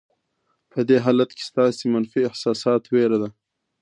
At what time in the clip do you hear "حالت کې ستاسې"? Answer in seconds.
1.05-1.83